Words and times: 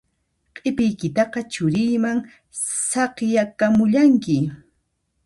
Q'ipiykitaqa 0.55 1.39
churiyman 1.51 2.17
saqiyakamullanki 2.89 4.37